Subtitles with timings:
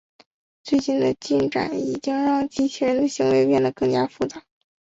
[0.63, 4.41] 最近的进展已经让机器人的行为变成更加复杂。